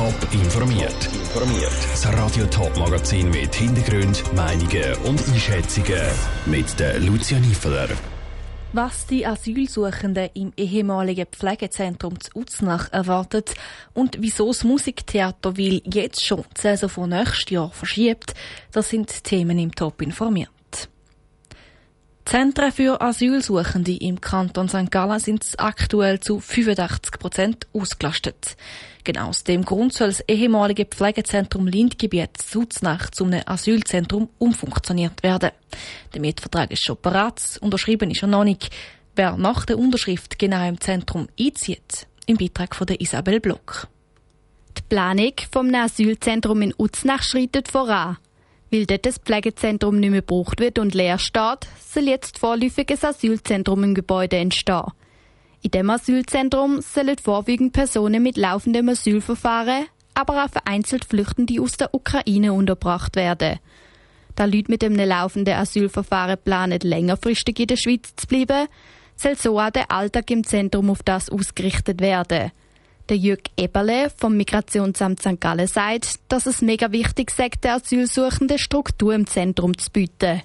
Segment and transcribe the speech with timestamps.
[0.00, 1.10] Top informiert.
[1.12, 1.76] Informiert.
[1.92, 6.00] Das Radio Top Magazin mit Hintergrund, Meinungen und Einschätzungen
[6.46, 7.88] mit der Lucia Niefeler.
[8.72, 13.54] Was die Asylsuchenden im ehemaligen Pflegezentrum zu Uznach erwartet
[13.92, 18.32] und wieso das Musiktheater will jetzt schon die Saison von nächstes Jahr verschiebt,
[18.72, 20.48] das sind Themen im Top informiert.
[22.30, 24.88] Zentren für Asylsuchende im Kanton St.
[24.88, 28.56] Gallen sind aktuell zu 85 Prozent ausgelastet.
[29.02, 35.50] Genau aus dem Grund soll das ehemalige Pflegezentrum Lindgebiet Suznach zu einem Asylzentrum umfunktioniert werden.
[36.14, 38.70] Der Mietvertrag ist schon parat, unterschrieben ist er noch nicht.
[39.16, 43.88] Wer nach der Unterschrift genau im Zentrum einzieht, im Beitrag von der Isabel Block.
[44.78, 48.18] Die Planung vom Asylzentrum in Uznach schreitet voran.
[48.70, 53.82] Weil dort das Pflegezentrum nicht mehr gebraucht wird und leer steht, soll jetzt vorläufiges Asylzentrum
[53.82, 54.92] im Gebäude entstehen.
[55.62, 61.92] In dem Asylzentrum sollen vorwiegend Personen mit laufendem Asylverfahren, aber auch vereinzelt Flüchtende aus der
[61.92, 63.58] Ukraine unterbracht werden.
[64.36, 68.68] Da Leute mit einem laufenden Asylverfahren planen, längerfristig in der Schweiz zu bleiben,
[69.16, 72.52] soll so auch der Alltag im Zentrum auf das ausgerichtet werden.
[73.10, 75.40] Der Jürg Eberle vom Migrationsamt St.
[75.40, 80.42] Gallen sagt, dass es mega wichtig sei, der Asylsuchenden Struktur im Zentrum zu bieten.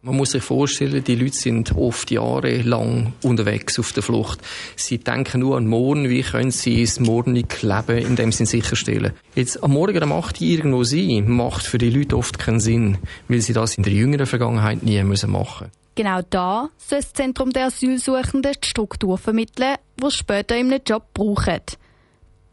[0.00, 4.40] Man muss sich vorstellen, die Leute sind oft jahrelang unterwegs auf der Flucht.
[4.74, 9.12] Sie denken nur an morgen, wie können sie das morgige Leben in dem Sinn sicherstellen.
[9.36, 12.98] Jetzt am Morgen um 8 Uhr irgendwo sein, macht für die Leute oft keinen Sinn,
[13.28, 17.50] weil sie das in der jüngeren Vergangenheit nie müssen machen Genau da soll das Zentrum
[17.50, 21.60] der Asylsuchenden die Struktur vermitteln, die sie später in einem Job brauchen.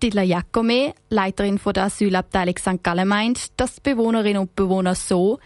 [0.02, 2.84] Dilla Jacome, Leiterin der Asylabteilung St.
[2.84, 5.40] Gallen, meint, dass Bewohnerinnen und Bewohner so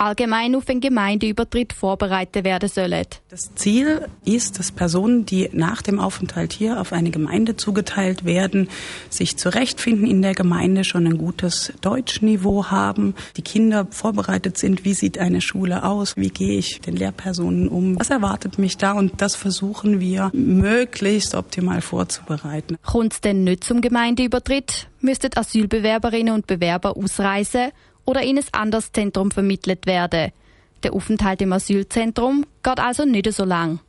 [0.00, 3.04] allgemein auf den Gemeindeübertritt vorbereitet werden sollen.
[3.28, 8.68] Das Ziel ist, dass Personen, die nach dem Aufenthalt hier auf eine Gemeinde zugeteilt werden,
[9.10, 14.94] sich zurechtfinden in der Gemeinde, schon ein gutes Deutschniveau haben, die Kinder vorbereitet sind, wie
[14.94, 19.20] sieht eine Schule aus, wie gehe ich den Lehrpersonen um, was erwartet mich da und
[19.20, 22.78] das versuchen wir möglichst optimal vorzubereiten.
[22.84, 27.70] Kommt es denn nicht zum Gemeindeübertritt, müssten Asylbewerberinnen und Bewerber ausreisen
[28.04, 30.32] oder in ein anderes Zentrum vermittelt werden.
[30.82, 33.80] Der Aufenthalt im Asylzentrum geht also nicht so lang.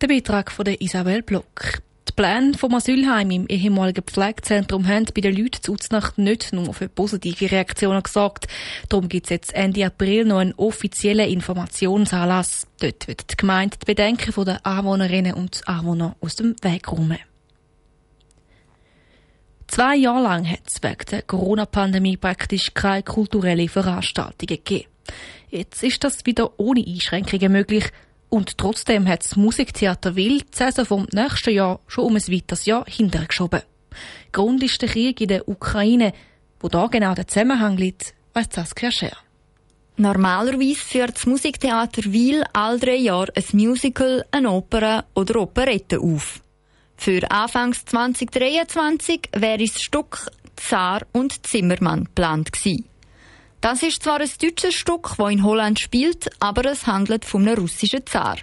[0.00, 1.82] Der Beitrag von der Isabel Block.
[2.08, 6.74] Die Pläne vom Asylheim im ehemaligen Pflegezentrum haben bei den Leuten zu Uznacht nicht nur
[6.74, 8.46] für positive Reaktionen gesorgt.
[8.88, 12.66] Darum gibt es jetzt Ende April noch einen offiziellen Informationsanlass.
[12.80, 17.18] Dort wird die Gemeinde die Bedenken der Anwohnerinnen und Anwohner aus dem Weg räumen.
[19.70, 24.88] Zwei Jahre lang hat es wegen der Corona-Pandemie praktisch keine kulturelle Veranstaltungen gegeben.
[25.48, 27.84] Jetzt ist das wieder ohne Einschränkungen möglich
[28.28, 32.66] und trotzdem hat das Musiktheater Will die Saison vom nächsten Jahr schon um ein weiteres
[32.66, 33.62] Jahr hintergeschoben.
[34.32, 36.14] Grund ist der Krieg in der Ukraine.
[36.58, 39.16] Wo da genau der Zusammenhang liegt, weiss Saskia Scher.
[39.96, 46.40] Normalerweise führt das Musiktheater Wil all drei Jahre ein Musical, eine Oper oder Operette auf.
[47.02, 52.84] Für Anfangs 2023 wäre das Stück Zar und Zimmermann geplant gewesen.
[53.62, 57.56] Das ist zwar ein deutsches Stück, das in Holland spielt, aber es handelt von einem
[57.56, 58.36] russischen Zar.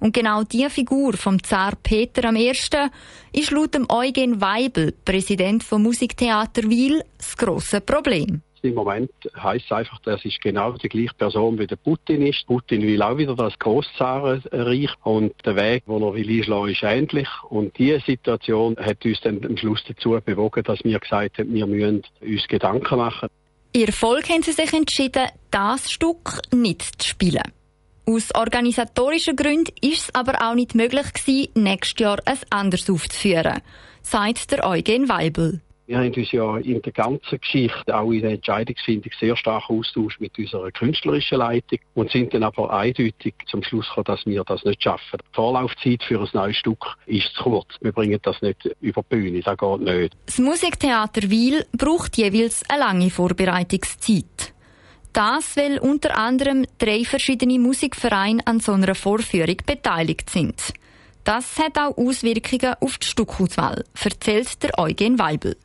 [0.00, 2.50] Und genau diese Figur vom Zar Peter I.
[2.50, 8.42] ist laut Eugen Weibel, Präsident vom Musiktheater Wiel, das grosse Problem.
[8.64, 12.46] Im Moment heißt es einfach, das ist genau die gleiche Person wie der Putin ist.
[12.46, 17.28] Putin will auch wieder das Großzarenreich und der Weg, den er will einschlagen, ist ähnlich.
[17.50, 21.66] Und diese Situation hat uns dann am Schluss dazu bewogen, dass wir gesagt haben, wir
[21.66, 23.28] müssen uns Gedanken machen.
[23.74, 27.42] Ihr Volk haben sie sich entschieden, das Stück nicht zu spielen.
[28.06, 33.60] Aus organisatorischen Gründen ist es aber auch nicht möglich gewesen, nächstes Jahr ein anderes aufzuführen,
[34.02, 35.60] sagt der Eugen Weibel.
[35.86, 40.18] Wir haben uns ja in der ganzen Geschichte, auch in der Entscheidungsfindung, sehr stark austauscht
[40.18, 44.64] mit unserer künstlerischen Leitung und sind dann aber eindeutig zum Schluss gekommen, dass wir das
[44.64, 45.18] nicht schaffen.
[45.20, 47.68] Die Vorlaufzeit für ein neues Stück ist zu kurz.
[47.82, 50.16] Wir bringen das nicht über die Bühne, das geht nicht.
[50.24, 54.54] Das Musiktheater Wiel braucht jeweils eine lange Vorbereitungszeit.
[55.12, 60.72] Das, weil unter anderem drei verschiedene Musikvereine an so einer Vorführung beteiligt sind.
[61.24, 65.56] Das hat auch Auswirkungen auf die Stückauswahl, erzählt der Eugen Weibel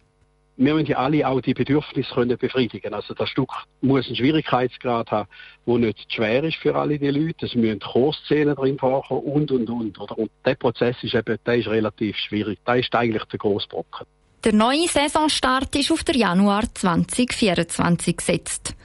[0.59, 2.93] wir müssen ja alle auch die Bedürfnisse können befriedigen.
[2.93, 5.29] Also das Stück muss einen Schwierigkeitsgrad haben,
[5.65, 7.45] der nicht schwer ist für alle die Leute.
[7.45, 9.99] Es müssen Chorszenen drin vorkommen und, und, und.
[9.99, 10.17] Oder?
[10.17, 12.59] Und der Prozess ist eben, der ist relativ schwierig.
[12.65, 14.05] Da ist eigentlich der Grossbrocken.
[14.43, 18.75] Der neue Saisonstart ist auf den Januar 2024 gesetzt.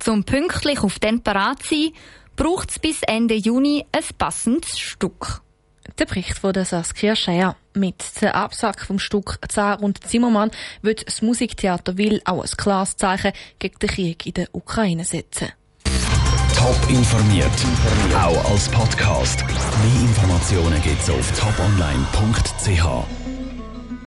[0.00, 1.92] Zum pünktlich auf den parat zu sein,
[2.34, 5.42] braucht es bis Ende Juni ein passendes Stück.
[5.96, 7.54] Der Bericht von der Saskia Scheier.
[7.74, 10.50] Mit dem Absack vom Stück Zar und Zimmermann
[10.82, 15.48] wird das Musiktheater Will auch ein klares Zeichen gegen den Krieg in der Ukraine setzen.
[16.56, 17.46] Top informiert,
[18.14, 19.44] auch als Podcast.
[19.46, 23.19] Mehr Informationen gibt's auf toponline.ch.